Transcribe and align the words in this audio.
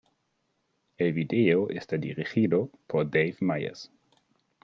El 0.97 1.13
video 1.13 1.69
está 1.69 1.95
dirigido 1.95 2.71
por 2.87 3.03
Dave 3.11 3.37
Meyers. 3.39 3.91